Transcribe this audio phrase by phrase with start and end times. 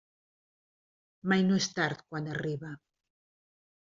[1.33, 2.71] Mai no és tard quan arriba.